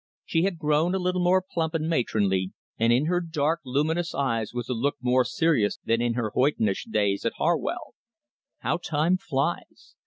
[0.25, 4.51] She had grown a little more plump and matronly, and in her dark, luminous eyes
[4.51, 7.93] was a look more serious than in her old hoydenish days at Harwell.
[8.61, 9.93] How time flies!